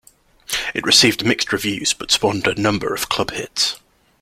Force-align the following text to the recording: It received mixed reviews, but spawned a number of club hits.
It 0.73 0.83
received 0.83 1.23
mixed 1.27 1.53
reviews, 1.53 1.93
but 1.93 2.09
spawned 2.09 2.47
a 2.47 2.59
number 2.59 2.91
of 2.95 3.07
club 3.07 3.29
hits. 3.29 3.75